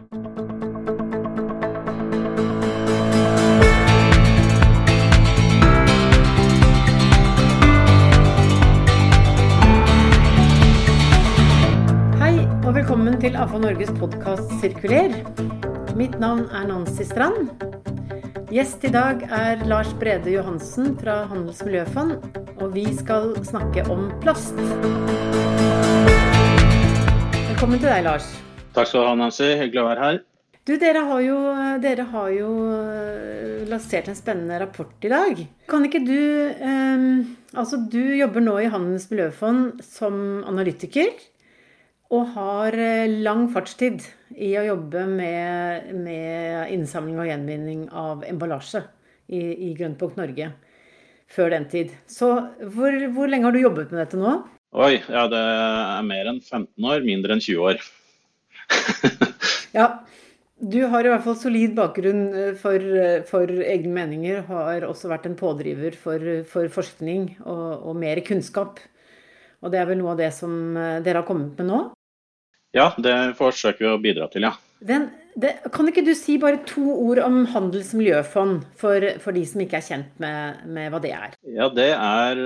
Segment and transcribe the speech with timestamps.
[0.00, 0.06] Hei
[12.64, 15.12] og velkommen til AFA Norges podkast Sirkuler.
[15.92, 17.52] Mitt navn er Nancy Strand.
[18.48, 22.16] Gjest i dag er Lars Brede Johansen fra Handels Miljøfond,
[22.56, 24.56] og vi skal snakke om plast.
[27.52, 28.49] Velkommen til deg, Lars.
[28.70, 29.48] Takk skal du ha, Nancy.
[29.58, 30.20] Hyggelig å være her.
[30.68, 31.36] Du, dere har jo,
[31.82, 35.40] dere har jo eh, lansert en spennende rapport i dag.
[35.70, 36.20] Kan ikke du
[36.52, 37.08] eh,
[37.58, 41.10] Altså, du jobber nå i Handels Miljøfond som analytiker.
[42.14, 44.06] Og har eh, lang fartstid
[44.38, 48.84] i å jobbe med, med innsamling og gjenvinning av emballasje
[49.26, 50.52] i, i Grønnpunkt Norge.
[51.30, 51.94] Før den tid.
[52.10, 52.30] Så
[52.74, 54.38] hvor, hvor lenge har du jobbet med dette nå?
[54.78, 57.90] Oi, ja det er mer enn 15 år, mindre enn 20 år.
[59.76, 60.00] Ja,
[60.60, 64.42] du har i hvert fall solid bakgrunn eh, for, eh, for egne meninger.
[64.50, 68.82] Har også vært en pådriver for, for forskning og, og, mer kunnskap.
[69.60, 71.80] Og det er vel noe av det som eh, dere har kommet med nå?
[72.76, 74.52] Ja, det forsøker vi å bidra til, ja.
[74.86, 75.08] Den,
[75.40, 79.64] det, kan ikke du si bare to ord om Handels miljøfond, for, for de som
[79.64, 81.34] ikke er kjent med, med hva det er?
[81.56, 82.44] Ja, Det er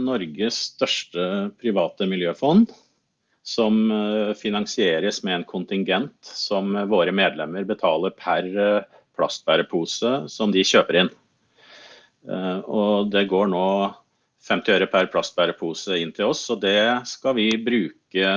[0.00, 1.28] Norges største
[1.62, 2.72] private miljøfond
[3.42, 10.64] som eh, finansieres med en kontingent som våre medlemmer betaler per eh, plastbærepose som de
[10.66, 11.10] kjøper inn.
[12.28, 13.66] Eh, og det går nå
[14.48, 18.32] 50 øre per plastbærepose inn til oss, og det skal vi bruke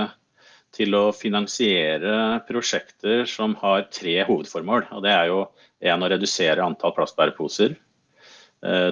[0.74, 4.88] til å finansiere prosjekter som har tre hovedformål.
[4.92, 5.44] og Det er jo
[5.86, 7.76] en å redusere antall plastbæreposer.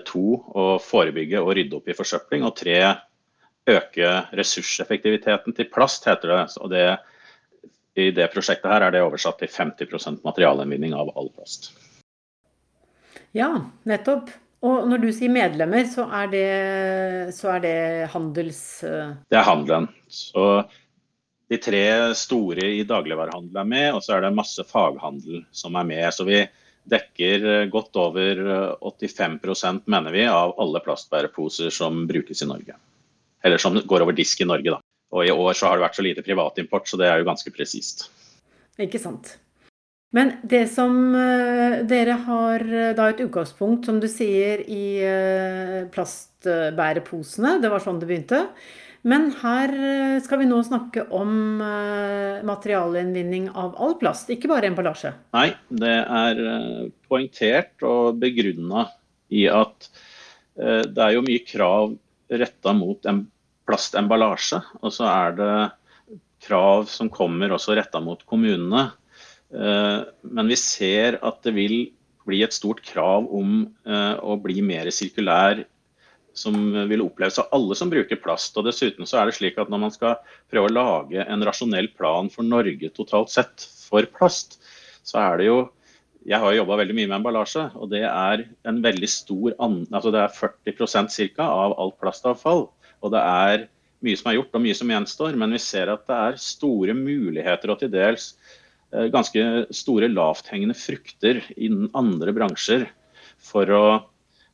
[0.05, 0.23] To
[0.61, 2.45] å forebygge og rydde opp i forsøpling.
[2.45, 2.77] Og tre
[3.69, 6.41] øke ressurseffektiviteten til plast, heter det.
[6.61, 6.85] Og det,
[7.99, 11.71] I det prosjektet her er det oversatt til 50% materialgjenvinning av all plast.
[13.37, 13.53] Ja,
[13.87, 14.31] nettopp.
[14.61, 16.47] Og når du sier medlemmer, så er det,
[17.33, 17.77] så er det
[18.13, 18.61] handels...
[18.85, 19.87] Eh, det er handelen.
[20.05, 20.67] Så
[21.49, 21.85] de tre
[22.15, 26.05] store i dagligvarehandel er med, og så er det masse faghandel som er med.
[26.13, 26.43] Så vi
[26.91, 28.45] dekker godt over
[28.85, 32.77] 85% mener vi, av alle plastbæreposer som brukes i Norge
[33.43, 34.77] eller som går over disk i Norge.
[34.77, 34.81] Da.
[35.11, 37.53] Og i år så har det vært så lite privatimport, så det er jo ganske
[37.53, 38.07] presist.
[38.81, 39.35] Ikke sant.
[40.15, 45.87] Men det som eh, dere har eh, da et utgangspunkt, som du sier, i eh,
[45.91, 47.57] plastbæreposene.
[47.63, 48.45] Det var sånn det begynte.
[49.07, 49.71] Men her
[50.21, 51.57] skal vi nå snakke om
[52.45, 55.09] materialinnvinning av all plast, ikke bare emballasje.
[55.33, 56.41] Nei, det er
[57.09, 58.83] poengtert og begrunna
[59.33, 59.89] i at
[60.53, 61.97] det er jo mye krav
[62.31, 63.25] retta mot en
[63.67, 64.61] plastemballasje.
[64.81, 65.53] Og så er det
[66.41, 68.89] krav som kommer også retta mot kommunene.
[69.53, 71.75] Eh, men vi ser at det vil
[72.27, 75.63] bli et stort krav om eh, å bli mer sirkulær
[76.37, 76.55] som
[76.87, 78.55] vil oppleves av alle som bruker plast.
[78.55, 80.19] og Dessuten så er det slik at når man skal
[80.51, 84.61] prøve å lage en rasjonell plan for Norge totalt sett for plast,
[85.03, 85.57] så er det jo
[86.27, 90.21] Jeg har jobba veldig mye med emballasje, og det er en veldig stor altså det
[90.21, 91.47] er 40% ca.
[91.47, 92.67] av alt plastavfall.
[93.01, 93.65] Og det er
[94.05, 96.93] mye som er gjort og mye som gjenstår, men vi ser at det er store
[96.97, 98.31] muligheter og til dels
[98.93, 102.85] eh, ganske store lavthengende frukter innen andre bransjer
[103.41, 103.83] for å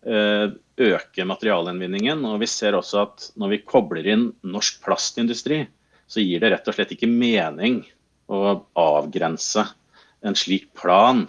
[0.07, 0.47] eh,
[0.87, 2.23] øke materialgjenvinningen.
[2.31, 5.65] Og vi ser også at når vi kobler inn norsk plastindustri,
[6.07, 7.81] så gir det rett og slett ikke mening
[8.31, 9.67] å avgrense
[10.23, 11.25] en slik plan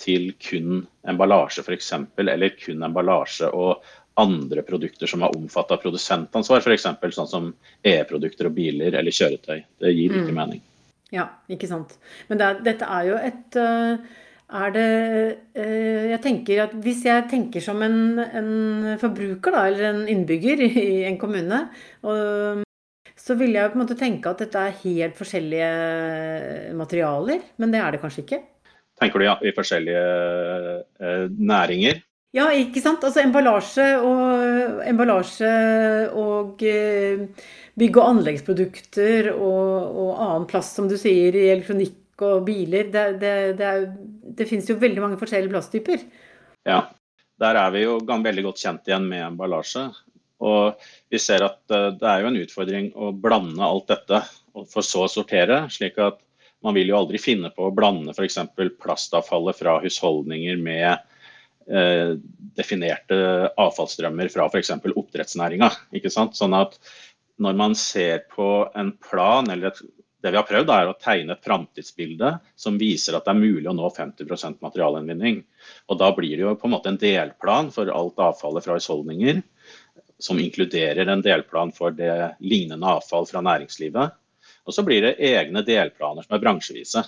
[0.00, 3.84] til kun emballasje f.eks., eller kun emballasje og
[4.20, 6.88] andre produkter som er omfattet av produsentansvar, f.eks.
[7.16, 7.52] sånn som
[7.86, 9.60] e-produkter og biler eller kjøretøy.
[9.80, 10.40] Det gir ikke mm.
[10.40, 10.64] mening.
[11.14, 11.96] Ja, ikke sant.
[12.28, 14.10] Men det er, dette er jo et eh,
[14.50, 14.86] er det
[15.54, 18.50] eh, Jeg tenker at hvis jeg tenker som en, en
[19.00, 21.64] forbruker, da, eller en innbygger i en kommune,
[22.02, 22.66] og,
[23.20, 27.42] så vil jeg på en måte tenke at dette er helt forskjellige materialer.
[27.60, 28.40] Men det er det kanskje ikke?
[29.00, 30.04] Tenker du ja, i forskjellige
[31.00, 32.02] eh, næringer?
[32.36, 33.02] Ja, ikke sant.
[33.06, 35.54] Altså emballasje og, emballasje
[36.20, 37.24] og eh,
[37.80, 42.92] bygg- og anleggsprodukter og, og, annen plast, som du sier, i elektronikk og biler.
[42.92, 43.88] Det, det, det, er,
[44.38, 46.06] det finnes jo veldig mange forskjellige plasttyper.
[46.68, 46.84] Ja,
[47.40, 49.88] der er vi jo veldig godt kjent igjen med emballasje.
[50.40, 54.22] Og vi ser at eh, det er jo en utfordring å blande alt dette,
[54.70, 55.64] for så å sortere.
[55.72, 56.20] slik at
[56.64, 58.38] man vil jo aldri finne på å blande f.eks.
[58.82, 60.98] plastavfallet fra husholdninger med
[61.70, 62.16] Eh,
[62.56, 63.16] definerte
[63.56, 64.72] avfallsstrømmer fra f.eks.
[64.90, 65.68] oppdrettsnæringa.
[66.10, 66.74] Sånn at
[67.38, 69.82] når man ser på en plan eller et
[70.20, 73.70] det vi har prøvd, er å tegne et framtidsbilde som viser at det er mulig
[73.70, 75.38] å nå 50% materialgjenvinning.
[75.88, 79.40] Og Da blir det jo på en måte en delplan for alt avfallet fra husholdninger,
[80.20, 84.12] som inkluderer en delplan for det lignende avfall fra næringslivet.
[84.66, 87.02] Og så blir det egne delplaner som er bransjevise.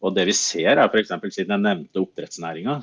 [0.00, 1.12] Og det vi ser er f.eks.
[1.34, 2.80] siden jeg nevnte oppdrettsnæringa.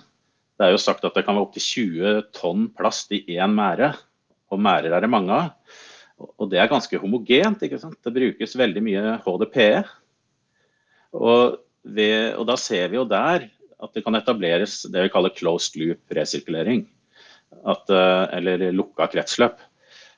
[0.57, 3.91] Det er jo sagt at det kan være opptil 20 tonn plast i én mære.
[4.53, 5.77] Og mærer er det mange av.
[6.17, 7.63] Og det er ganske homogent.
[7.63, 7.97] ikke sant?
[8.01, 9.71] Det brukes veldig mye HDPE.
[11.17, 15.33] Og, ved, og, da ser vi jo der at det kan etableres det vi kaller
[15.37, 16.87] closed loop resirkulering.
[17.65, 19.61] At, eh, eller lukka kretsløp.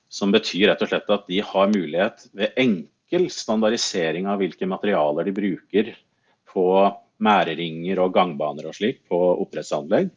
[0.10, 5.26] Som betyr rett og slett at de har mulighet ved enkel standardisering av hvilke materialer
[5.26, 5.94] de bruker
[6.50, 6.66] på
[7.20, 10.10] mæreringer og gangbaner og slik på oppdrettsanlegg,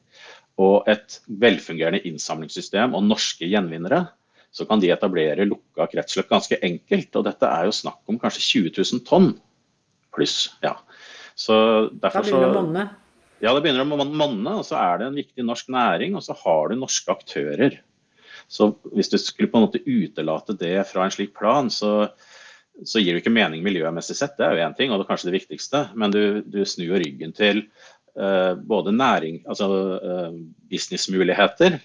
[0.60, 4.04] og et velfungerende innsamlingssystem og norske gjenvinnere,
[4.52, 7.16] så kan de etablere lukka kretsløp ganske enkelt.
[7.16, 9.30] Og dette er jo snakk om kanskje 20 000 tonn
[10.12, 10.52] pluss.
[10.62, 10.76] Ja.
[11.34, 12.84] Så derfor så, da begynner det å monne?
[13.42, 14.58] Ja, det begynner å monne.
[14.60, 17.80] Og så er det en viktig norsk næring, og så har du norske aktører.
[18.52, 22.12] Så hvis du skulle på en måte utelate det fra en slik plan, så,
[22.88, 24.36] så gir det ikke mening miljømessig sett.
[24.38, 25.86] Det er jo én ting, og det er kanskje det viktigste.
[25.98, 27.64] Men du, du snur ryggen til
[28.18, 29.68] uh, både næring, altså
[30.02, 30.36] uh,
[30.70, 31.80] businessmuligheter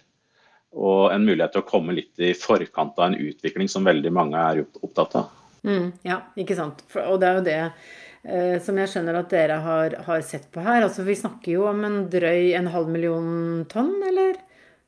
[0.78, 4.42] og en mulighet til å komme litt i forkant av en utvikling som veldig mange
[4.42, 5.32] er opptatt av.
[5.68, 6.84] Mm, ja, ikke sant.
[6.92, 10.50] For, og det er jo det eh, som jeg skjønner at dere har, har, sett
[10.54, 10.84] på her.
[10.86, 14.38] Altså, vi snakker jo om en drøy en halv million tonn, eller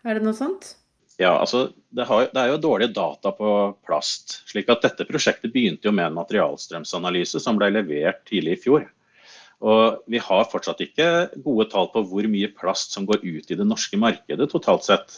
[0.06, 0.75] er det noe sånt?
[1.19, 3.50] Ja, altså det, har, det, er jo dårlige data på
[3.83, 4.38] plast.
[4.48, 8.86] slik at Dette prosjektet begynte jo med en materialstrømsanalyse som ble levert tidlig i fjor.
[9.60, 11.10] Og Vi har fortsatt ikke
[11.44, 15.18] gode tall på hvor mye plast som går ut i det norske markedet totalt sett.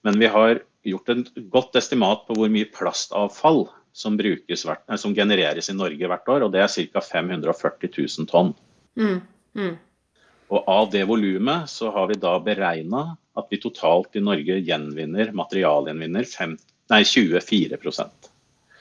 [0.00, 5.68] Men vi har gjort et godt estimat på hvor mye plastavfall som, hvert, som genereres
[5.68, 7.04] i Norge hvert år, og det er ca.
[7.04, 8.54] 540 000 tonn.
[8.96, 9.20] Mm,
[9.60, 9.76] mm.
[10.56, 13.04] Og av det volumet så har vi da beregna
[13.38, 16.56] at vi totalt i Norge gjenvinner, materialgjenvinner 5,
[16.92, 17.78] nei, 24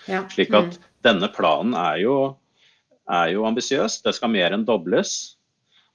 [0.08, 0.90] ja, Slik at mm.
[1.06, 2.18] denne planen er jo,
[3.10, 4.02] er jo ambisiøs.
[4.04, 5.38] Det skal mer enn dobles.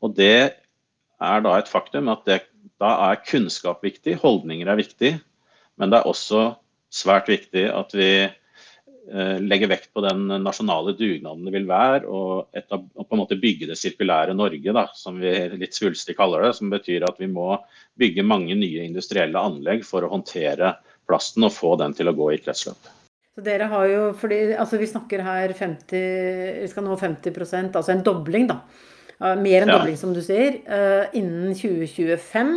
[0.03, 0.55] Og det
[1.19, 2.43] er da et faktum at det
[2.79, 5.13] da er kunnskap viktig, holdninger er viktig,
[5.79, 6.53] men det er også
[6.95, 8.11] svært viktig at vi
[9.13, 13.41] eh, legger vekt på den nasjonale dugnaden det vil være, og, og på en måte
[13.41, 16.55] bygge det sirkulære Norge, da, som vi litt svulstig kaller det.
[16.59, 17.55] Som betyr at vi må
[17.99, 20.77] bygge mange nye industrielle anlegg for å håndtere
[21.09, 22.93] plasten og få den til å gå i kretsløp.
[23.39, 26.07] Så dere har jo, fordi, altså Vi snakker her 50,
[26.65, 28.63] vi skal nå 50% altså en dobling, da.
[29.39, 30.61] Mer enn dobling, som du sier.
[30.67, 32.53] Eh, innen 2025.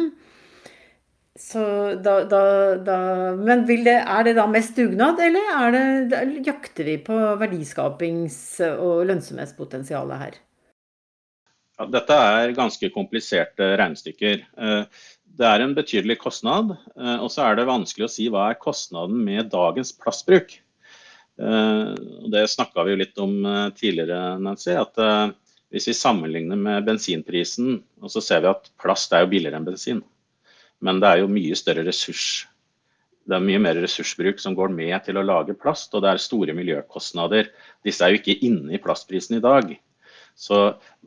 [1.32, 2.98] Da, da, da
[3.40, 5.78] Men det, er det da mest dugnad, eller
[6.12, 10.36] det, jakter vi på verdiskapings- og lønnsomhetspotensialet her?
[11.80, 14.44] Ja, dette er ganske kompliserte regnestykker.
[14.44, 14.84] Eh,
[15.40, 18.60] det er en betydelig kostnad, eh, og så er det vanskelig å si hva er
[18.60, 20.60] kostnaden med dagens plastbruk.
[21.42, 23.32] Det snakka vi jo litt om
[23.74, 24.76] tidligere, Nancy.
[24.78, 25.00] at
[25.74, 29.66] hvis vi sammenligner med bensinprisen, og så ser vi at plast er jo billigere enn
[29.66, 30.04] bensin.
[30.82, 32.48] Men det er jo mye større ressurs.
[33.30, 36.24] Det er mye mer ressursbruk som går med til å lage plast, og det er
[36.24, 37.52] store miljøkostnader.
[37.86, 39.76] Disse er jo ikke inne i plastprisen i dag.
[40.42, 40.58] Så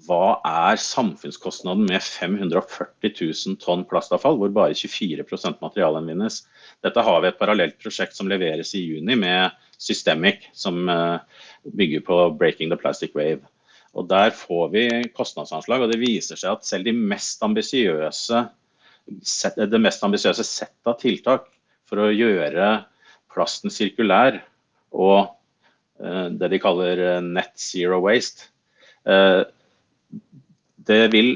[0.06, 6.42] hva er samfunnskostnaden med 540 000 tonn plastavfall, hvor bare 24% materialgjenvinnes?
[6.84, 11.18] Dette har vi et parallelt prosjekt som leveres i juni med Systemic, som eh,
[11.66, 13.42] bygger på Breaking the Plastic Wave.
[13.94, 14.84] Og Der får vi
[15.16, 18.44] kostnadsanslag, og det viser seg at selv de mest ambisiøse
[19.04, 21.48] det mest ambisiøse settet av tiltak
[21.88, 22.84] for å gjøre
[23.34, 24.38] plasten sirkulær
[24.94, 25.34] og
[26.00, 28.48] uh, det de kaller eh, net zero waste,
[29.10, 29.42] uh,
[30.86, 31.34] det vil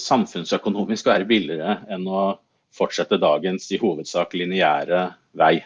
[0.00, 2.24] samfunnsøkonomisk være billigere enn å
[2.74, 5.04] fortsette dagens i hovedsak lineære
[5.38, 5.58] vei.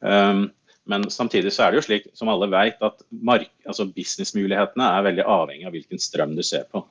[0.00, 0.48] Um,
[0.90, 3.04] men samtidig så er det jo slik, som alle vet, at
[3.64, 6.82] altså businessmulighetene er veldig avhengig av hvilken strøm du ser på.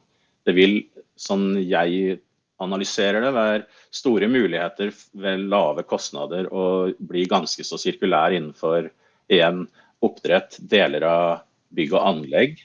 [0.48, 0.80] Det vil,
[1.20, 2.18] sånn jeg
[2.64, 8.90] analyserer det, være store muligheter ved lave kostnader og bli ganske så sirkulær innenfor
[9.34, 9.66] én
[10.04, 11.26] oppdrett, deler av
[11.74, 12.62] bygg og anlegg.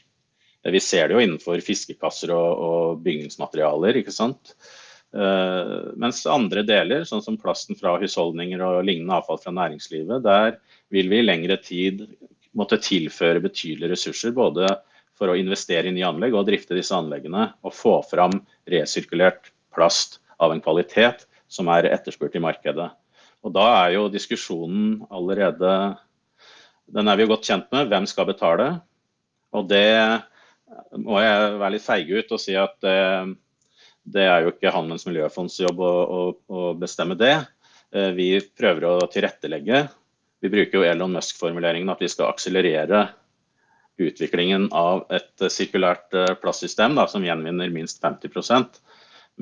[0.69, 4.01] Vi ser det jo innenfor fiskekasser og, og bygningsmaterialer.
[4.01, 4.55] ikke sant?
[5.15, 10.59] Uh, mens andre deler, sånn som plasten fra husholdninger og lignende avfall fra næringslivet, der
[10.93, 12.05] vil vi i lengre tid
[12.59, 14.35] måtte tilføre betydelige ressurser.
[14.37, 14.69] Både
[15.19, 18.37] for å investere i nye anlegg og drifte disse anleggene, og få fram
[18.71, 22.91] resirkulert plast av en kvalitet som er etterspurt i markedet.
[23.45, 25.97] Og Da er jo diskusjonen allerede
[26.89, 27.89] Den er vi jo godt kjent med.
[27.89, 28.81] Hvem skal betale?
[29.53, 30.23] Og det
[30.97, 32.97] må jeg være litt feig ut og si at det,
[34.09, 37.35] det er jo ikke Handelens miljøfonds jobb å, å, å, bestemme det.
[37.93, 39.85] Eh, vi prøver å tilrettelegge.
[40.41, 43.07] Vi bruker jo Elon Musk-formuleringen at vi skal akselerere
[43.99, 48.33] utviklingen av et sirkulært eh, plastsystem da, som gjenvinner minst 50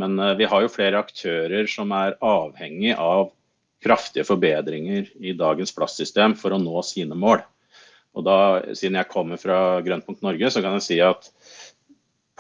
[0.01, 3.31] Men eh, vi har jo flere aktører som er avhengig av
[3.85, 7.45] kraftige forbedringer i dagens plastsystem for å nå sine mål.
[8.17, 8.39] Og da,
[8.73, 11.29] Siden jeg kommer fra Grønnpunkt Norge, så kan jeg si at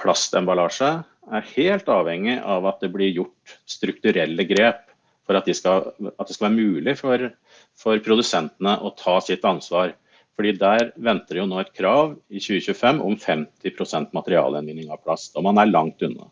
[0.01, 0.91] plastemballasje
[1.37, 4.87] er helt avhengig av at det blir gjort strukturelle grep
[5.27, 7.29] for at, de skal, at det skal være mulig for,
[7.77, 9.97] for, produsentene å ta sitt ansvar.
[10.37, 15.33] Fordi Der venter jo nå et krav i 2025 om 50% materialgjenvinning av plast.
[15.35, 16.29] Og man er langt unna.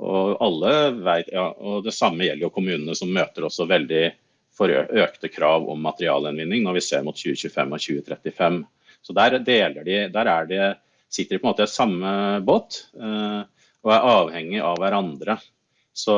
[0.00, 4.10] Og alle vet, ja, og Det samme gjelder jo kommunene, som møter også veldig
[4.60, 8.58] økte krav om materialgjenvinning når vi ser mot 2025 og 2035.
[9.00, 10.60] Så Der, deler de, der er de,
[11.08, 12.10] sitter de på en måte i samme
[12.44, 13.40] båt eh,
[13.80, 15.38] og er avhengig av hverandre.
[15.96, 16.16] Så,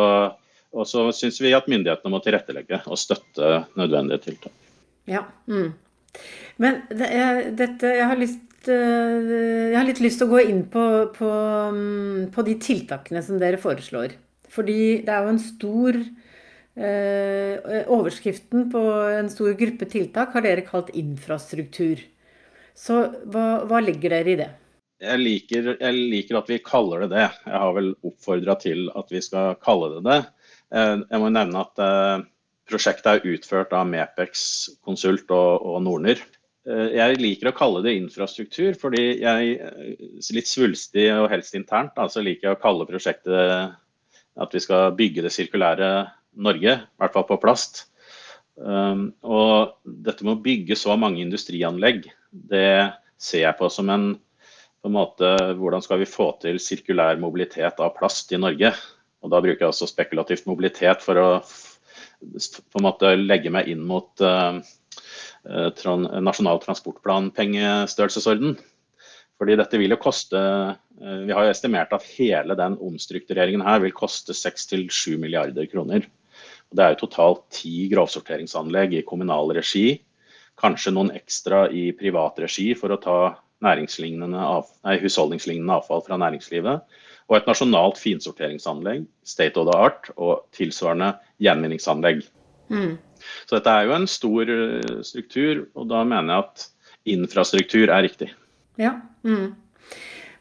[0.75, 4.59] og så syns vi at myndighetene må tilrettelegge og støtte nødvendige tiltak.
[5.07, 5.71] Ja, mm.
[6.63, 10.61] Men det jeg, dette, jeg har lyst jeg har litt lyst til å gå inn
[10.71, 10.83] på,
[11.17, 11.31] på,
[11.75, 14.15] mm, på, de tiltakene som dere foreslår.
[14.53, 15.99] Fordi det er jo en stor
[16.79, 18.83] eh, Overskriften på
[19.19, 22.05] en stor gruppe tiltak har dere kalt infrastruktur.
[22.79, 23.03] Så
[23.33, 24.51] hva, hva legger dere i det?
[25.03, 27.27] Jeg liker, jeg liker, at vi kaller det det.
[27.49, 30.21] Jeg har vel oppfordra til at vi skal kalle det det.
[30.71, 32.29] Eh, jeg må nevne at eh,
[32.73, 34.47] prosjektet er utført av Mepex
[34.85, 36.23] konsult og, og Norner.
[36.69, 41.99] Eh, jeg liker å kalle det infrastruktur, fordi jeg eh, litt svulstig og helst internt
[42.01, 43.79] altså så liker jeg å kalle prosjektet
[44.43, 45.89] at vi skal bygge det sirkulære
[46.43, 47.87] Norge, i hvert fall på plast.
[48.57, 54.07] Um, og dette med å bygge så mange industrianlegg, det ser jeg på som en,
[54.83, 58.73] på en måte, Hvordan skal vi få til sirkulær mobilitet av plast i Norge?
[59.23, 61.29] Og Da bruker jeg også spekulativt mobilitet for å
[62.23, 64.61] på en måte legge meg inn mot uh,
[65.45, 68.57] nasjonal transportplan-pengestørrelsesorden.
[69.41, 70.75] Fordi dette vil jo koste uh,
[71.27, 76.07] Vi har jo estimert at hele den omstruktureringen her vil koste 6-7 milliarder kroner.
[76.73, 80.01] Det er jo totalt ti grovsorteringsanlegg i kommunal regi.
[80.61, 86.83] Kanskje noen ekstra i privat regi for å ta av, nei, husholdningslignende avfall fra næringslivet.
[87.33, 92.21] Og et nasjonalt finsorteringsanlegg, state of the art, og tilsvarende gjenvinningsanlegg.
[92.69, 92.99] Mm.
[93.49, 96.69] Så dette er jo en stor eh, struktur, og da mener jeg at
[97.17, 98.29] infrastruktur er riktig.
[98.77, 98.99] Ja.
[99.25, 99.55] Mm.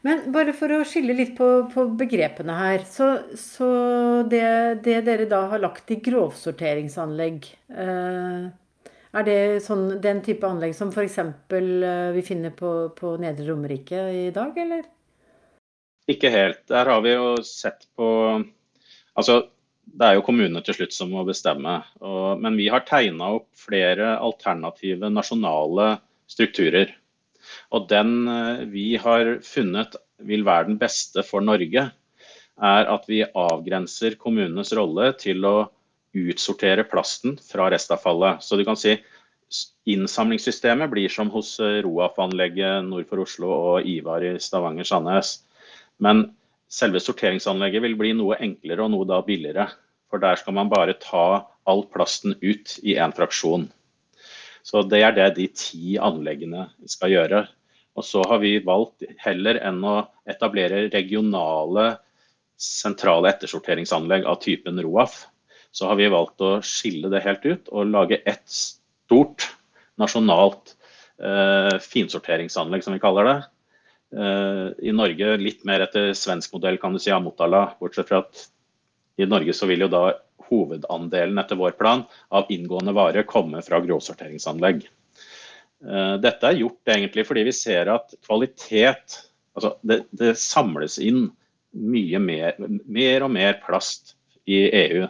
[0.04, 2.84] Men bare for å skille litt på, på begrepene her.
[2.84, 3.08] Så,
[3.38, 3.70] så
[4.28, 4.44] det,
[4.84, 8.50] det, dere da har lagt i grovsorteringsanlegg, eh,
[9.12, 11.20] er det sånn, den type anlegg som f.eks.
[11.22, 14.84] Eh, vi finner på, på Nedre Romerike i dag, eller?
[16.10, 16.64] Ikke helt.
[16.70, 18.08] Der har vi jo sett på
[19.12, 19.42] Altså,
[19.84, 21.74] det er jo kommunene til slutt som må bestemme.
[22.00, 25.98] Og, men vi har tegna opp flere alternative nasjonale
[26.32, 26.94] strukturer.
[27.76, 31.88] Og den eh, vi har funnet vil være den beste for Norge,
[32.62, 35.56] er at vi avgrenser kommunenes rolle til å
[36.16, 38.44] utsortere plasten fra restavfallet.
[38.44, 38.96] Så du kan si
[39.92, 45.40] innsamlingssystemet blir som hos eh, Roaf-anlegget nord for Oslo og Ivar i Stavanger-Sandnes.
[46.02, 46.26] Men
[46.72, 49.68] selve sorteringsanlegget vil bli noe enklere og noe da billigere.
[50.10, 53.68] For der skal man bare ta all plasten ut i én fraksjon.
[54.62, 57.44] Så det er det de ti anleggene skal gjøre.
[57.98, 59.96] Og så har vi valgt, heller enn å
[60.28, 61.96] etablere regionale
[62.62, 65.24] sentrale ettersorteringsanlegg av typen ROAF,
[65.72, 69.48] så har vi valgt å skille det helt ut og lage ett stort
[70.00, 70.74] nasjonalt
[71.18, 73.36] eh, finsorteringsanlegg, som vi kaller det,
[74.12, 77.24] I Norge litt mer etter svensk modell, kan du si, av.
[77.80, 78.42] Bortsett fra at
[79.16, 80.02] i Norge så vil jo da
[80.50, 84.84] hovedandelen etter vår plan av inngående varer komme fra grovsorteringsanlegg.
[85.82, 89.18] Eh, dette er gjort egentlig fordi vi ser at kvalitet
[89.56, 91.26] altså det, det samles inn
[91.72, 94.14] mye mer, mer og mer plast
[94.48, 95.06] i EU.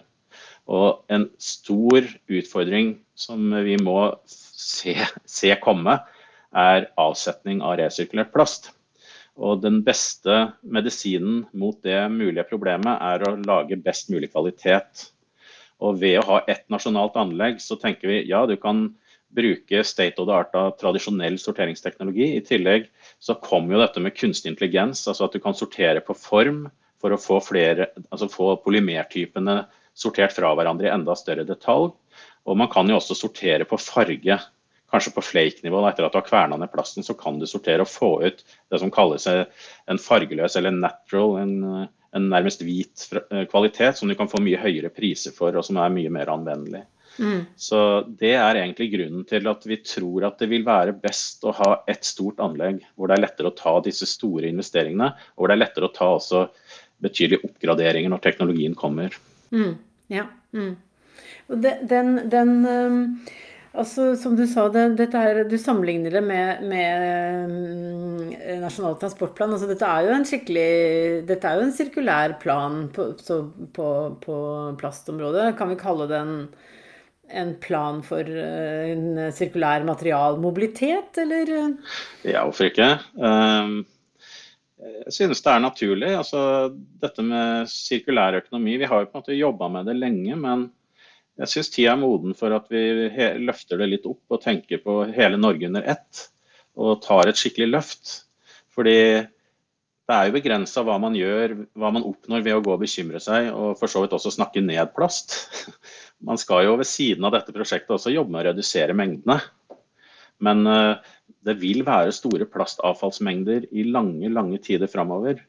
[0.72, 3.98] Og en stor utfordring som vi må
[4.30, 4.94] se,
[5.26, 5.98] se komme,
[6.52, 8.70] er avsetning av resirkulert plast.
[9.40, 15.08] Og den beste medisinen mot det mulige problemet er å lage best mulig kvalitet.
[15.82, 18.90] Og ved å ha ett nasjonalt anlegg, så tenker vi ja, du kan
[19.32, 22.34] bruke state of the art av tradisjonell sorteringsteknologi.
[22.36, 22.90] I tillegg
[23.22, 26.66] så kommer jo dette med kunstig intelligens, altså at du kan sortere på form
[27.02, 29.62] for å få, flere, altså få polymertypene
[29.98, 31.90] sortert fra hverandre i enda større detalj.
[32.46, 34.38] Og man kan jo også sortere på farge
[34.92, 35.82] kanskje på flake-nivå.
[35.88, 38.80] Etter at du har kverna ned plasten, så kan du sortere og få ut det
[38.82, 43.08] som kalles en fargeløs eller natural, en, en nærmest hvit
[43.50, 46.84] kvalitet som du kan få mye høyere priser for, og som er mye mer anvendelig.
[47.20, 47.42] Mm.
[47.56, 51.52] Så Det er egentlig grunnen til at vi tror at det vil være best å
[51.56, 55.52] ha ett stort anlegg hvor det er lettere å ta disse store investeringene, og hvor
[55.52, 56.46] det er lettere å ta også
[57.02, 59.12] betydelige oppgraderinger når teknologien kommer.
[59.52, 59.76] Mm.
[60.12, 60.28] Ja.
[60.52, 60.76] Mm.
[61.52, 63.00] Og den, den um
[63.72, 69.54] Altså, som du sa, det, her, du sammenligner det med, med um, Nasjonal transportplan.
[69.54, 70.66] Altså, dette er jo en skikkelig
[71.30, 73.06] Dette er jo en sirkulær plan på,
[73.72, 73.86] på,
[74.26, 74.36] på
[74.80, 75.54] plastområdet.
[75.56, 76.36] Kan vi kalle det en,
[77.32, 81.56] en plan for uh, en sirkulær materialmobilitet, eller?
[82.28, 82.92] Ja, hvorfor ikke?
[83.16, 83.86] Um,
[85.06, 86.12] jeg synes det er naturlig.
[86.18, 86.44] Altså,
[87.00, 90.36] dette med sirkulær økonomi, vi har jo på en måte jobba med det lenge.
[90.36, 90.68] men
[91.40, 92.82] jeg syns tida er moden for at vi
[93.40, 96.26] løfter det litt opp og tenker på hele Norge under ett.
[96.76, 98.12] Og tar et skikkelig løft.
[98.72, 98.98] Fordi
[100.08, 103.20] det er jo begrensa hva man gjør, hva man oppnår ved å gå og bekymre
[103.22, 105.36] seg, og for så vidt også snakke ned plast.
[106.22, 109.40] Man skal jo ved siden av dette prosjektet også jobbe med å redusere mengdene.
[110.42, 111.00] Men eh,
[111.42, 115.40] det vil være store plastavfallsmengder i lange, lange tider framover.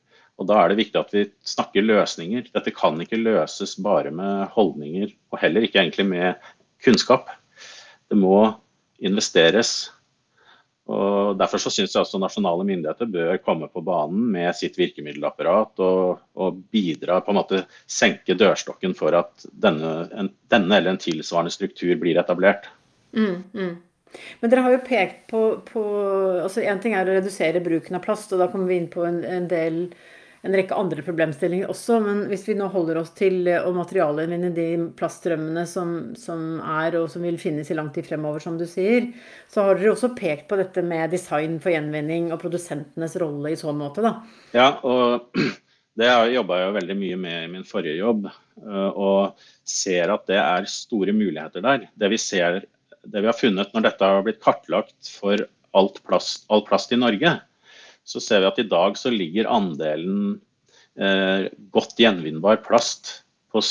[0.41, 2.49] Og Da er det viktig at vi snakker løsninger.
[2.53, 6.47] Dette kan ikke løses bare med holdninger, og heller ikke egentlig med
[6.83, 7.29] kunnskap.
[8.09, 8.39] Det må
[9.03, 9.91] investeres.
[10.91, 15.79] Og Derfor så syns jeg også nasjonale myndigheter bør komme på banen med sitt virkemiddelapparat
[15.85, 21.01] og, og bidra på en måte senke dørstokken for at denne, en, denne eller en
[21.01, 22.67] tilsvarende struktur blir etablert.
[23.15, 23.73] Mm, mm.
[24.41, 25.83] Men dere har jo pekt på, på
[26.43, 29.23] altså ting er å redusere bruken av plast, og da kommer vi inn på en,
[29.23, 29.79] en del
[30.43, 31.99] en rekke andre problemstillinger også.
[32.03, 34.67] Men hvis vi nå holder oss til å materialgjenvinne de
[34.99, 39.07] plaststrømmene som, som, er, og som vil finnes i lang tid fremover, som du sier,
[39.51, 43.59] så har dere også pekt på dette med design for gjenvinning og produsentenes rolle i
[43.59, 44.17] så måte, da.
[44.55, 45.31] Ja, og
[45.99, 50.27] det jobba jeg jo veldig mye med i min forrige jobb, eh, og ser at
[50.27, 51.87] det er store muligheter der.
[51.95, 52.65] Det vi, ser,
[53.07, 55.47] det vi har funnet når dette har blitt kartlagt for
[56.03, 57.37] plast, plast i Norge,
[58.03, 60.39] så ser vi at i dag så ligger andelen
[60.99, 63.19] eh, godt gjenvinnbar plast
[63.53, 63.61] på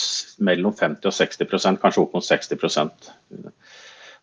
[0.47, 3.11] mellom 50 og 60% kanskje opp mot 60%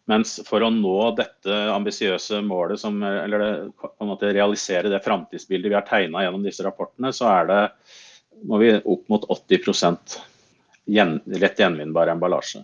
[0.09, 5.85] Mens for å nå dette ambisiøse målet, som, eller det, realisere det framtidsbildet vi har
[5.85, 7.59] tegna gjennom disse rapportene, så er det,
[8.49, 9.93] må vi opp mot 80
[10.89, 12.63] gjen, lett gjenvinnbar emballasje.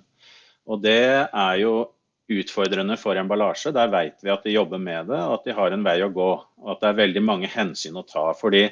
[0.65, 1.75] Og det er jo
[2.31, 3.73] utfordrende for emballasje.
[3.75, 6.13] Der vet vi at de jobber med det, og at de har en vei å
[6.13, 6.31] gå.
[6.63, 8.31] Og at det er veldig mange hensyn å ta.
[8.33, 8.67] fordi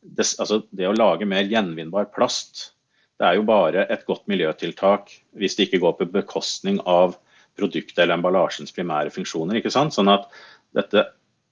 [0.00, 2.70] det, altså, det å lage mer gjenvinnbar plast,
[3.20, 7.18] det er jo bare et godt miljøtiltak hvis det ikke går på bekostning av
[7.58, 9.58] produktet eller emballasjens primære funksjoner.
[9.60, 9.92] ikke sant?
[9.92, 10.30] Sånn at
[10.76, 11.04] dette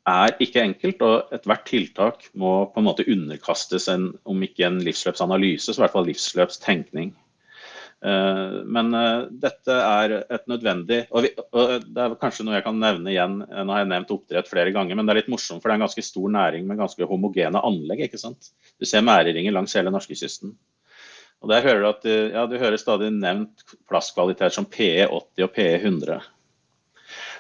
[0.09, 4.81] er ikke enkelt, og ethvert tiltak må på en måte underkastes en, om ikke en
[4.85, 7.13] livsløpsanalyse, så i hvert fall livsløpstenkning.
[7.99, 12.65] Eh, men eh, dette er et nødvendig og, vi, og, Det er kanskje noe jeg
[12.69, 13.41] kan nevne igjen.
[13.43, 15.81] Nå har jeg nevnt oppdrett flere ganger, men det er litt morsomt, for det er
[15.81, 18.07] en ganske stor næring med ganske homogene anlegg.
[18.07, 18.53] ikke sant?
[18.79, 20.55] Du ser mæreringer langs hele norskekysten.
[21.43, 25.55] Og der hører Du at eh, ja, du hører stadig nevnt plastkvalitet som PE80 og
[25.55, 26.19] PE100.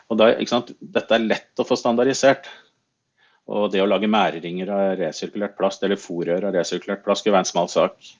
[0.08, 0.72] Og da, ikke sant?
[0.80, 2.48] Dette er lett å få standardisert.
[3.48, 7.46] Og det å lage mæreringer av resirkulert plast eller fòrrør av resirkulert plast skulle være
[7.46, 8.10] en smal sak.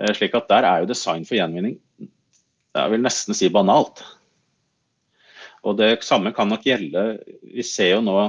[0.00, 1.78] Eh, slik at der er jo design for gjenvinning
[2.76, 4.02] jeg vil nesten si banalt.
[5.66, 8.20] Og Det samme kan nok gjelde Vi ser jo nå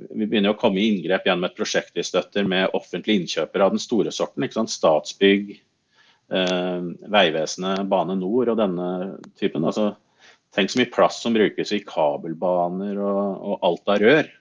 [0.00, 3.74] vi begynner å komme i inngrep gjennom et prosjekt vi støtter med offentlige innkjøpere av
[3.74, 4.40] den store sorten.
[4.42, 4.72] ikke sant?
[4.72, 5.50] Statsbygg,
[6.32, 9.60] eh, Vegvesenet, Bane Nor og denne typen.
[9.60, 9.90] Altså,
[10.56, 14.32] tenk så mye plass som brukes i kabelbaner og, og alt av rør.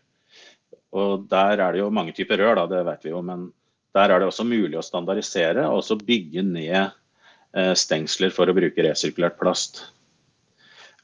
[0.95, 3.21] Og Der er det jo mange typer rør, da, det vet vi jo.
[3.21, 3.49] men
[3.97, 6.91] der er det også mulig å standardisere og også bygge ned
[7.55, 9.83] eh, stengsler for å bruke resirkulert plast.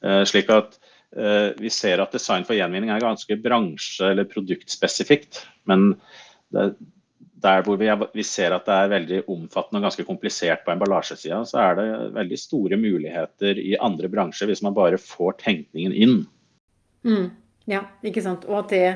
[0.05, 0.77] Eh, slik at
[1.17, 5.41] eh, vi ser at design for gjenvinning er ganske bransje- eller produktspesifikt.
[5.69, 5.95] Men
[7.45, 11.61] der hvor vi, ser at det er veldig omfattende og ganske komplisert på emballasjesida, så
[11.63, 16.21] er det veldig store muligheter i andre bransjer hvis man bare får tenkningen inn.
[17.05, 17.27] Mm.
[17.69, 18.45] Ja, ikke sant.
[18.45, 18.89] Og at det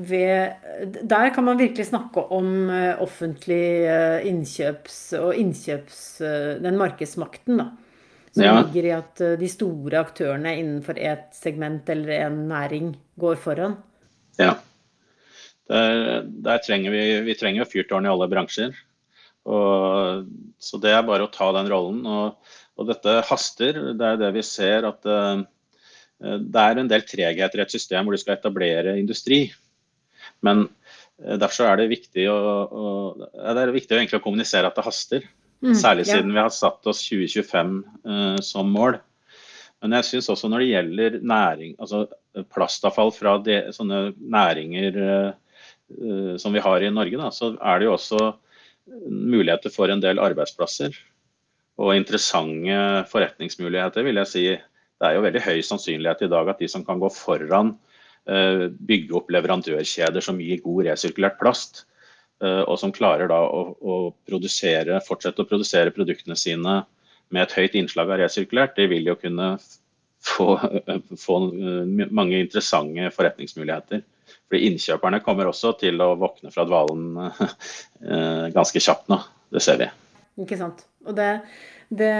[0.00, 6.78] ved Der kan man virkelig snakke om eh, offentlig eh, innkjøps og innkjøps eh, Den
[6.80, 7.70] markedsmakten, da.
[8.34, 8.56] Som ja.
[8.60, 13.74] ligger i at de store aktørene innenfor et segment eller en næring går foran.
[14.38, 14.52] Ja.
[15.66, 18.70] Der, der trenger vi, vi trenger fyrtårn i alle bransjer.
[19.50, 20.30] Og,
[20.62, 22.06] så det er bare å ta den rollen.
[22.06, 23.82] Og, og dette haster.
[23.98, 25.10] Det er det vi ser at
[26.20, 29.46] det er en del tregheter i et system hvor du skal etablere industri.
[30.44, 30.66] Men
[31.18, 32.82] derfor er det viktig å, å,
[33.18, 35.26] det er viktig å, kommunisere at det haster.
[35.60, 37.74] Mm, Særlig siden vi har satt oss 2025
[38.08, 38.96] uh, som mål.
[39.80, 42.06] Men jeg syns også når det gjelder næring, altså
[42.52, 47.88] plastavfall fra de, sånne næringer uh, som vi har i Norge, da, så er det
[47.88, 48.24] jo også
[49.10, 50.94] muligheter for en del arbeidsplasser.
[51.80, 54.44] Og interessante forretningsmuligheter, vil jeg si.
[55.00, 57.74] Det er jo veldig høy sannsynlighet i dag at de som kan gå foran,
[58.28, 61.84] uh, bygge opp leverandørkjeder som gir god resirkulert plast,
[62.44, 66.82] uh, og som klarer da å, å produsere, fortsette å produsere produktene sine
[67.30, 69.54] med et høyt innslag av resirkulert, de vil jo kunne
[70.20, 70.58] få,
[71.24, 71.38] få
[72.10, 74.04] mange interessante forretningsmuligheter.
[74.50, 79.20] Fordi Innkjøperne kommer også til å våkne fra dvalen eh, ganske kjapt nå.
[79.50, 79.88] Det ser vi.
[80.42, 80.84] Ikke sant.
[81.06, 81.28] Og det,
[81.90, 82.14] det,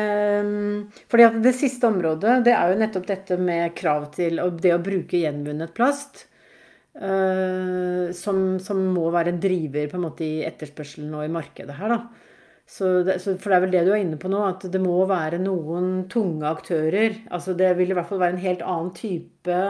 [1.07, 4.83] fordi at det siste området det er jo nettopp dette med krav til det å
[4.83, 6.27] bruke gjenvunnet plast.
[6.91, 11.77] Uh, som, som, må være en driver på en måte i etterspørselen og i markedet
[11.79, 11.95] her.
[11.95, 12.01] da.
[12.71, 14.99] Det, så, for det er vel det du er inne på nå, at det må
[15.11, 17.17] være noen tunge aktører.
[17.31, 19.63] altså Det vil i hvert fall være en helt annen type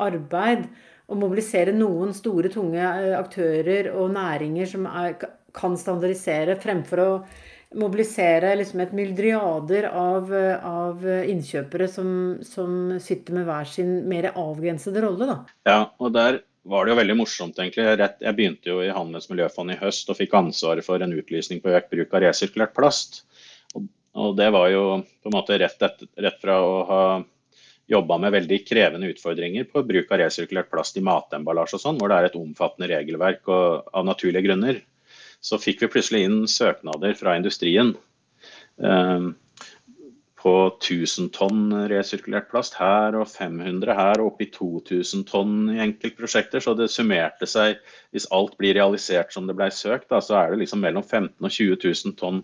[0.00, 0.66] arbeid.
[1.08, 5.16] Å mobilisere noen store, tunge eh, aktører og næringer som er,
[5.56, 7.10] kan standardisere, fremfor å
[7.78, 10.32] mobilisere liksom et myldriader av,
[10.66, 12.08] av innkjøpere som,
[12.46, 15.28] som, sitter med hver sin mer avgrensede rolle.
[15.28, 15.38] Da.
[15.68, 17.84] Ja, og der var det jo veldig morsomt, egentlig.
[18.22, 21.72] Jeg begynte jo i Handels miljøfond i høst og fikk ansvaret for en utlysning på
[21.74, 23.24] økt bruk av resirkulert plast.
[23.74, 24.84] Og, det var jo
[25.24, 27.04] på en måte rett, et, rett fra å ha
[27.92, 32.12] jobba med veldig krevende utfordringer på bruk av resirkulert plast i matemballasje og sånn, hvor
[32.12, 34.82] det er et omfattende regelverk og, av naturlige grunner.
[35.42, 37.96] Så fikk vi plutselig inn søknader fra industrien.
[38.76, 39.32] Um,
[40.42, 40.52] på
[40.82, 46.62] 1000 tonn resirkulert plast her og 500 her og oppi 2000 tonn i enkeltprosjekter.
[46.62, 47.78] Så det summerte seg,
[48.10, 51.36] hvis alt blir realisert som det blei søkt, da, så er det liksom mellom 15
[51.38, 52.42] og 20 000 tonn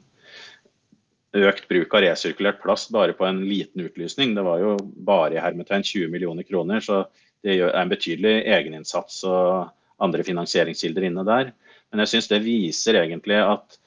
[1.38, 4.34] økt bruk av resirkulert plast bare på en liten utlysning.
[4.37, 7.02] Det var jo bare i hermetegn 20 millioner kroner, så
[7.44, 11.50] det er en betydelig egeninnsats og andre finansieringskilder inne der.
[11.90, 13.79] Men jeg syns det viser egentlig at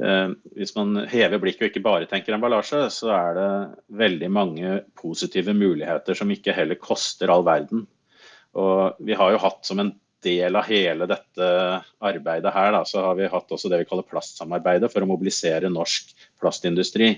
[0.00, 3.48] Eh, hvis man hever blikket og ikke bare tenker emballasje, så er det
[4.00, 7.84] veldig mange positive muligheter som ikke heller koster all verden.
[8.58, 11.48] Og vi har jo hatt som en del av hele dette
[12.04, 15.70] arbeidet her, da, så har vi hatt også det vi kaller plastsamarbeidet for å mobilisere
[15.72, 17.10] norsk plastindustri.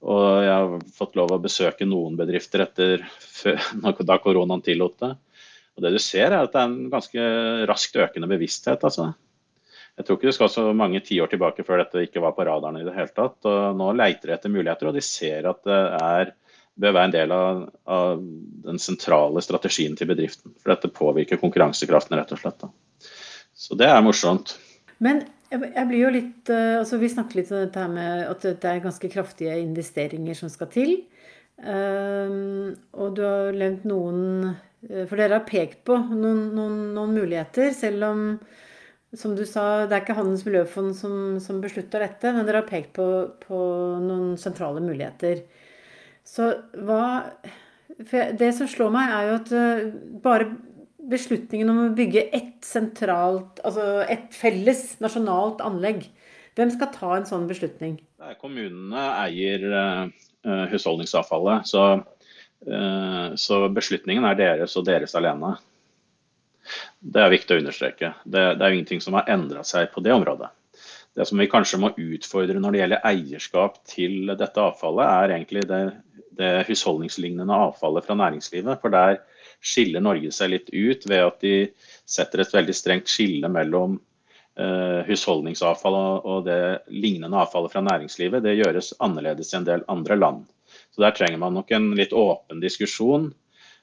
[0.00, 3.02] Og jeg har fått lov å besøke noen bedrifter etter
[4.10, 5.10] da koronaen tillot det.
[5.76, 7.26] Og det du ser er at det er en ganske
[7.68, 8.84] raskt økende bevissthet.
[8.84, 9.10] altså.
[10.00, 12.78] Jeg tror ikke det skal så mange tiår tilbake før dette ikke var på radaren
[12.80, 13.36] i det hele tatt.
[13.44, 16.30] Og nå leiter de etter muligheter, og de ser at det er,
[16.80, 18.22] bør være en del av, av,
[18.64, 20.54] den sentrale strategien til bedriften.
[20.56, 22.64] For dette påvirker konkurransekraften, rett og slett.
[22.64, 23.10] Da.
[23.52, 24.54] Så det er morsomt.
[25.04, 28.70] Men jeg blir jo litt eh, altså Vi snakket litt om dette med at det
[28.70, 30.96] er ganske kraftige investeringer som skal til.
[31.60, 37.12] Um, og du har nevnt noen eh, For dere har pekt på noen, noen, noen
[37.18, 38.22] muligheter, selv om
[39.16, 42.68] som du sa, det er ikke Handels miljøfond som, som beslutter dette, men dere har
[42.68, 43.06] pekt på,
[43.42, 43.58] på
[44.04, 45.42] noen sentrale muligheter.
[46.26, 47.32] Så hva
[48.38, 49.88] Det som slår meg, er jo at eh,
[50.22, 50.52] bare
[51.10, 56.04] beslutningen om å bygge ett sentralt, altså et felles nasjonalt anlegg
[56.58, 57.94] Hvem skal ta en sånn beslutning?
[58.40, 61.84] Kommunene eier uh, husholdningsavfallet, så,
[63.38, 65.54] så beslutningen er deres og deres alene.
[67.00, 68.14] Det er viktig å understreke.
[68.24, 70.50] Det, det er jo ingenting som har endra seg på det området.
[71.16, 75.64] Det som vi kanskje må utfordre når det gjelder eierskap til dette avfallet, er egentlig
[75.68, 75.80] det,
[76.38, 78.78] det husholdningslignende avfallet fra næringslivet.
[78.82, 79.18] For der
[79.60, 81.56] skiller Norge seg litt ut ved at de
[82.08, 83.98] setter et veldig strengt skille mellom
[84.56, 86.62] eh, husholdningsavfall og, og det
[86.94, 88.46] lignende avfallet fra næringslivet.
[88.46, 90.46] Det gjøres annerledes i en del andre land.
[90.94, 93.32] Så Der trenger man nok en litt åpen diskusjon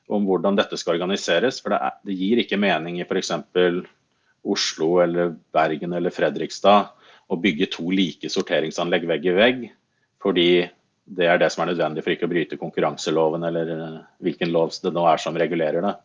[0.07, 1.59] om hvordan dette skal organiseres.
[1.63, 3.33] For det, er, det gir ikke mening i f.eks.
[4.47, 6.93] Oslo eller Bergen eller Fredrikstad
[7.27, 9.63] å bygge to like sorteringsanlegg vegg i vegg,
[10.23, 10.49] fordi
[11.17, 14.75] det er det som er nødvendig for ikke å bryte konkurranseloven eller eh, hvilken lov
[14.83, 15.95] det nå er som regulerer det.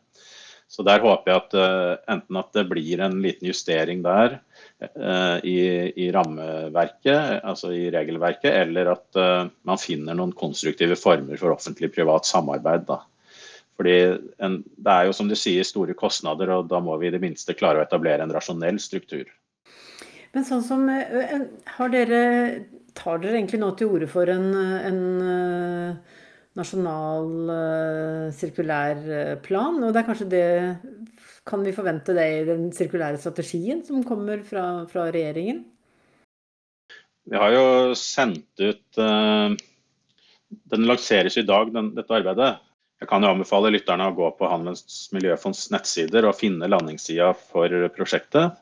[0.72, 5.36] Så der håper jeg at uh, enten at det blir en liten justering der uh,
[5.44, 5.58] i,
[6.00, 12.30] i, rammeverket, altså i regelverket, eller at uh, man finner noen konstruktive former for offentlig-privat
[12.30, 12.86] samarbeid.
[12.88, 13.02] da.
[13.82, 13.98] Fordi
[14.38, 17.22] en, Det er jo som du sier store kostnader, og da må vi i det
[17.22, 19.26] minste klare å etablere en rasjonell struktur.
[20.32, 22.22] Men sånn som, har dere,
[22.92, 24.98] Tar dere egentlig nå til orde for en, en
[26.60, 29.00] nasjonal uh, sirkulær
[29.46, 29.78] plan.
[29.80, 30.48] Og det er kanskje det
[31.48, 35.64] Kan vi forvente det i den sirkulære strategien som kommer fra, fra regjeringen?
[37.32, 37.64] Vi har jo
[37.96, 39.00] sendt ut
[40.68, 42.52] Den lanseres i dag, den, dette arbeidet.
[43.02, 47.72] Jeg kan jo anbefale lytterne å gå på Handelens miljøfonds nettsider og finne landingssida for
[47.96, 48.60] prosjektet.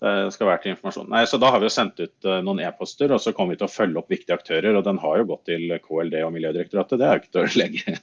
[0.00, 1.10] Det skal være til informasjon.
[1.12, 3.60] Nei, så Da har vi jo sendt ut uh, noen e-poster, og så kommer vi
[3.60, 4.74] til å følge opp viktige aktører.
[4.74, 7.60] og Den har jo gått til KLD og Miljødirektoratet, det er jo ikke til å
[7.60, 7.96] legge,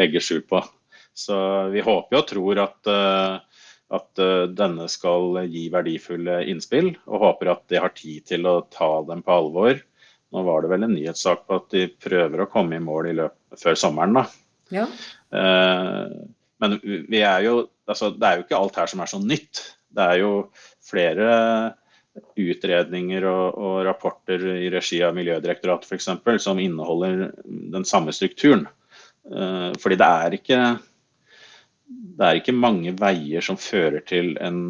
[0.00, 0.62] legge skjul på.
[1.12, 1.36] Så
[1.74, 3.64] vi håper og tror at, uh,
[3.98, 8.60] at uh, denne skal gi verdifulle innspill, og håper at de har tid til å
[8.72, 9.82] ta dem på alvor.
[10.30, 13.18] Nå var det vel en nyhetssak på at de prøver å komme i mål i
[13.24, 14.22] løpet, før sommeren.
[14.22, 14.30] da.
[14.70, 14.86] Ja.
[16.60, 17.54] Men vi er jo,
[17.88, 19.62] altså, det er jo ikke alt her som er så nytt.
[19.90, 20.32] Det er jo
[20.84, 21.30] flere
[22.40, 26.10] utredninger og, og rapporter i regi av Miljødirektoratet f.eks.
[26.42, 28.66] som inneholder den samme strukturen.
[29.30, 30.60] Uh, fordi det er, ikke,
[32.18, 34.62] det er ikke mange veier som fører til en,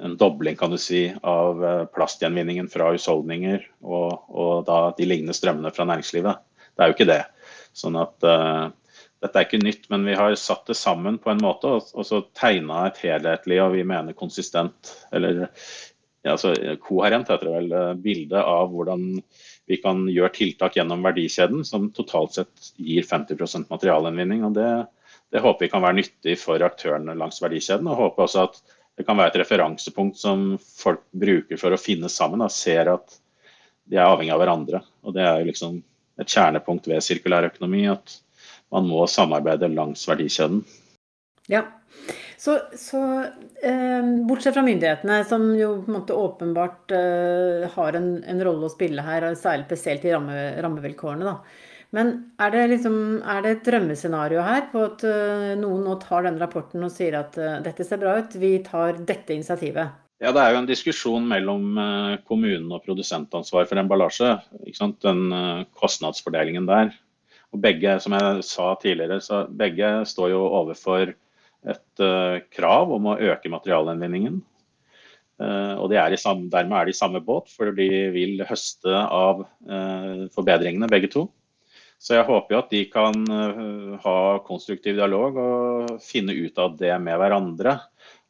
[0.00, 5.72] en dobling kan du si, av eh, plastgjenvinningen fra husholdninger og, og de lignende strømmene
[5.74, 6.38] fra næringslivet.
[6.70, 7.22] Det er jo ikke det.
[7.76, 8.70] Sånn at uh,
[9.20, 12.06] dette er ikke nytt, men vi har satt det sammen på en måte og, og
[12.08, 15.44] så tegna et helhetlig og vi mener konsistent, eller
[16.22, 16.54] ja, altså,
[16.84, 19.06] koherent heter det vel, eh, bilde av hvordan
[19.70, 24.44] vi kan gjøre tiltak gjennom verdikjeden som totalt sett gir 50% materialinnvinning.
[24.48, 24.68] og det,
[25.32, 27.88] det, håper vi kan være nyttig for aktørene langs verdikjeden.
[27.88, 28.60] og håper også at
[28.98, 33.20] det kan være et referansepunkt som folk bruker for å finne sammen og ser at
[33.88, 34.82] de er avhengig av hverandre.
[35.04, 35.78] og Det er liksom
[36.20, 37.86] et kjernepunkt ved sirkulær økonomi.
[37.88, 38.18] at
[38.74, 40.62] man må samarbeide langs verdikjeden.
[41.50, 41.64] Ja,
[42.40, 43.00] så, så
[43.62, 48.64] eh, bortsett fra myndighetene, som jo på en måte åpenbart eh, har en, en, rolle
[48.64, 51.66] å spille her, særlig spesielt i ramme, rammevilkårene, da.
[51.92, 56.24] Men er det, liksom, er det et drømmescenario her på at eh, noen nå tar
[56.24, 59.98] denne rapporten og sier at uh, dette ser bra ut, vi tar dette initiativet?
[60.22, 64.36] Ja, Det er jo en diskusjon mellom uh, kommunen og produsentansvar for emballasje.
[65.02, 65.26] Den
[65.76, 66.94] kostnadsfordelingen der.
[67.50, 71.10] Og begge, som jeg sa tidligere, så begge står jo overfor
[71.68, 74.38] et uh, krav om å øke materialgjenvinningen.
[75.40, 78.94] Uh, og de er samme, dermed er de i samme båt, for de vil høste
[78.94, 81.26] av uh, forbedringene, begge to.
[82.00, 83.26] Så jeg håper jo at de kan
[84.00, 87.74] ha konstruktiv dialog og finne ut av det med hverandre.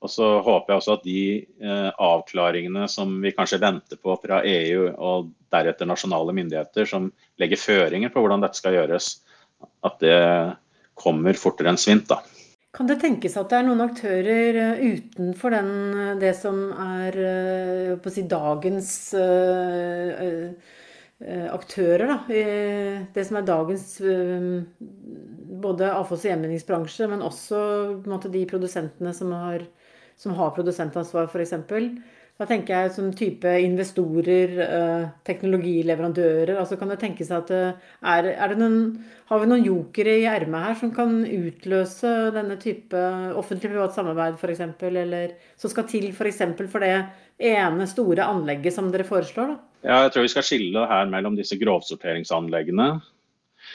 [0.00, 1.22] Og så håper jeg også at de
[1.60, 7.10] eh, avklaringene som vi kanskje venter på fra EU og deretter nasjonale myndigheter, som
[7.40, 9.12] legger føringer på hvordan dette skal gjøres,
[9.84, 10.20] at det
[11.00, 12.08] kommer fortere enn svint.
[12.08, 12.22] da.
[12.72, 17.16] Kan det tenkes at det er noen aktører eh, utenfor den, eh, det som er
[17.26, 18.92] eh, si, dagens
[21.50, 22.14] aktører, da.
[23.12, 23.82] Det som er dagens
[25.60, 27.58] både avfalls- og gjenvinningsbransje, men også
[28.08, 29.66] måte, de produsentene som har
[30.20, 31.54] som har produsentansvar, f.eks.
[32.40, 36.54] Da tenker jeg som type investorer, eh, teknologileverandører.
[36.56, 38.78] altså Kan det tenkes at eh, er, er det noen,
[39.28, 42.96] Har vi noen jokere i ermet her som kan utløse denne type
[43.36, 46.40] offentlig-privat samarbeid f.eks., eller som skal til f.eks.
[46.56, 46.94] For, for det
[47.52, 49.52] ene store anlegget som dere foreslår?
[49.52, 49.58] da?
[49.84, 52.88] Ja, jeg tror vi skal skille her mellom disse grovsorteringsanleggene,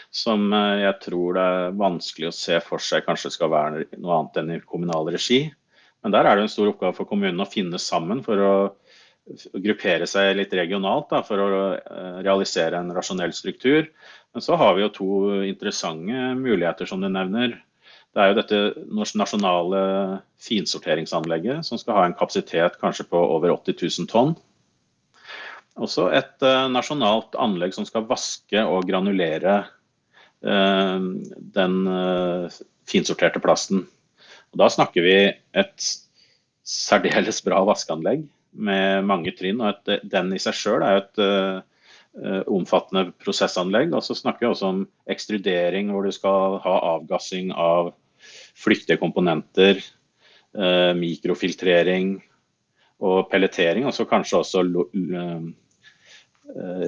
[0.10, 4.18] som eh, jeg tror det er vanskelig å se for seg kanskje skal være noe
[4.18, 5.44] annet enn i kommunal regi.
[6.06, 8.56] Men der er det en stor oppgave for kommunene å finne sammen for å
[9.58, 13.88] gruppere seg litt regionalt da, for å eh, realisere en rasjonell struktur.
[14.36, 15.08] Men så har vi jo to
[15.48, 17.56] interessante muligheter, som du nevner.
[18.14, 18.60] Det er jo dette
[19.18, 19.82] nasjonale
[20.46, 24.36] finsorteringsanlegget som skal ha en kapasitet kanskje på over 80 000 tonn.
[25.82, 29.58] Også et uh, nasjonalt anlegg som skal vaske og granulere
[30.46, 31.02] uh,
[31.58, 31.82] den
[32.86, 33.88] finsorterte plasten.
[34.56, 35.16] Og da snakker vi
[35.60, 35.88] et
[36.64, 38.22] særdeles bra vaskeanlegg
[38.56, 39.60] med mange trinn.
[39.60, 41.60] og et, Den i seg sjøl er et uh,
[42.48, 43.92] omfattende prosessanlegg.
[43.92, 44.80] Og så snakker vi også om
[45.12, 47.92] ekstrudering, hvor du skal ha avgassing av
[48.56, 49.84] flyktige komponenter,
[50.56, 52.16] uh, mikrofiltrering
[53.04, 53.84] og pelletering.
[53.92, 55.52] Og så kanskje også uh,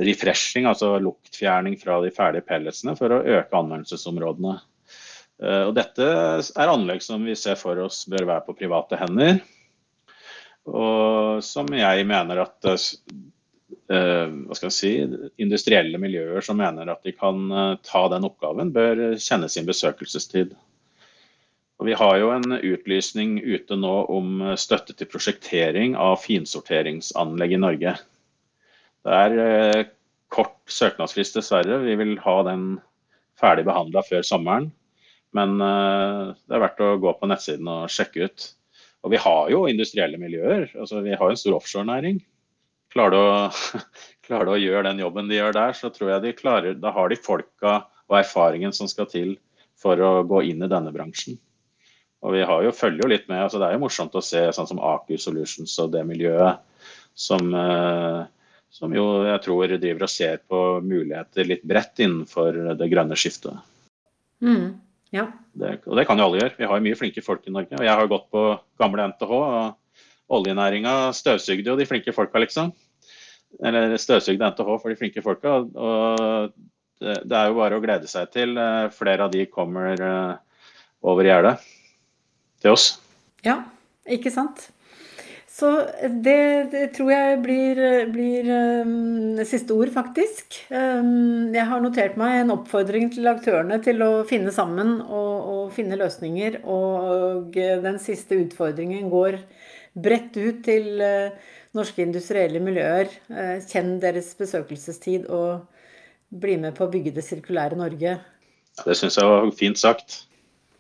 [0.07, 4.55] refreshing, altså luktfjerning fra de ferdige pelletsene, for å øke anvendelsesområdene.
[5.43, 9.41] Eh, og dette er anlegg som vi ser for oss bør være på private hender.
[10.67, 12.85] Og som jeg mener at eh,
[13.87, 14.93] hva skal jeg si,
[15.39, 20.55] industrielle miljøer som mener at de kan eh, ta den oppgaven, bør kjenne sin besøkelsestid.
[21.77, 27.59] Og vi har jo en utlysning ute nå om støtte til prosjektering av finsorteringsanlegg i
[27.61, 27.93] Norge.
[29.05, 29.83] Det er
[30.33, 31.77] kort søknadsfrist, dessverre.
[31.85, 32.65] Vi vil ha den
[33.37, 34.71] ferdig behandla før sommeren.
[35.35, 38.45] Men det er verdt å gå på nettsiden og sjekke ut.
[39.05, 40.69] Og vi har jo industrielle miljøer.
[40.79, 42.21] altså Vi har en stor offshorenæring.
[42.93, 43.51] Klarer
[44.27, 46.93] klarer du å gjøre den jobben de gjør der, så tror jeg de klarer Da
[46.95, 49.35] har de folka og erfaringen som skal til
[49.77, 51.37] for å gå inn i denne bransjen.
[52.25, 53.43] Og vi har jo, følger jo litt med.
[53.43, 56.63] altså Det er jo morsomt å se sånn som Aker Solutions og det miljøet
[57.17, 58.23] som, eh,
[58.73, 63.61] som jo jeg tror driver og ser på muligheter litt bredt innenfor det grønne skiftet.
[64.41, 64.77] Mm.
[65.15, 65.27] Ja.
[65.57, 66.55] Det, og det kan jo alle gjøre.
[66.59, 67.77] Vi har jo mye flinke folk i Norge.
[67.79, 68.43] Og jeg har gått på
[68.81, 72.73] gamle NTH, og oljenæringa støvsugde jo de flinke folka, liksom.
[73.63, 75.59] Eller støvsugde NTH for de flinke folka.
[75.63, 76.51] Og
[76.99, 80.63] det, det er jo bare å glede seg til eh, flere av de kommer eh,
[81.05, 81.55] over gjerdet
[82.63, 82.89] til oss.
[83.45, 83.61] Ja,
[84.09, 84.69] ikke sant.
[85.57, 85.69] Så
[86.21, 87.79] det, det, tror jeg blir,
[88.13, 88.49] blir
[88.85, 90.59] um, siste ord, faktisk.
[90.69, 95.63] Um, jeg har notert meg en oppfordring til aktørene til å finne sammen og, og,
[95.73, 96.59] finne løsninger.
[96.69, 99.39] Og den siste utfordringen går
[99.97, 101.33] bredt ut til uh,
[101.77, 103.09] norske industrielle miljøer.
[103.25, 105.65] Uh, kjenn deres besøkelsestid og
[106.37, 108.19] bli med på å bygge det sirkulære Norge.
[108.83, 110.21] Det syns jeg var fint sagt.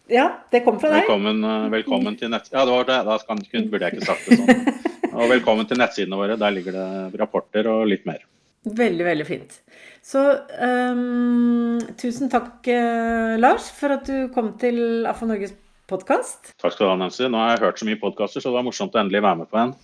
[0.07, 1.03] Ja, det kom fra deg.
[1.03, 2.47] Velkommen, eh, velkommen til nett...
[2.53, 2.97] Ja, det var det.
[3.07, 4.87] Da skal, burde jeg ikke sagt det sånn.
[5.17, 6.37] Og velkommen til nettsidene våre.
[6.39, 8.23] Der ligger det rapporter og litt mer.
[8.67, 9.59] Veldig, veldig fint.
[10.03, 10.21] Så
[10.59, 15.55] um, tusen takk, uh, Lars, for at du kom til AFA Norges
[15.89, 16.53] podkast.
[16.61, 17.25] Takk skal du ha, Nancy.
[17.27, 19.51] Nå har jeg hørt så mye podkaster, så det var morsomt å endelig være med
[19.51, 19.75] på en.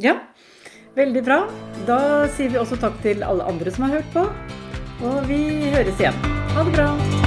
[0.00, 0.18] Ja,
[0.96, 1.42] veldig bra.
[1.88, 2.00] Da
[2.36, 4.28] sier vi også takk til alle andre som har hørt på.
[5.04, 5.40] Og vi
[5.76, 6.20] høres igjen.
[6.56, 7.25] Ha det bra.